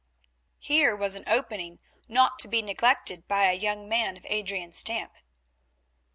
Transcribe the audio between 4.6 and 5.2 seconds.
stamp.